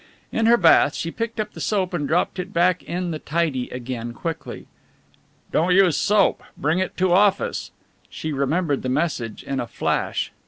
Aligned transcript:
In 0.31 0.47
her 0.47 0.57
bath 0.57 0.95
she 0.95 1.11
picked 1.11 1.39
up 1.39 1.53
the 1.53 1.61
soap 1.61 1.93
and 1.93 2.07
dropped 2.07 2.39
it 2.39 2.51
back 2.51 2.81
in 2.81 3.11
the 3.11 3.19
tidy 3.19 3.69
again 3.69 4.13
quickly. 4.13 4.65
"Don't 5.51 5.75
use 5.75 5.95
soap; 5.95 6.41
bring 6.57 6.79
it 6.79 6.97
to 6.97 7.13
office." 7.13 7.69
She 8.09 8.33
remembered 8.33 8.81
the 8.81 8.89
message 8.89 9.43
in 9.43 9.59
a 9.59 9.67
flash. 9.67 10.31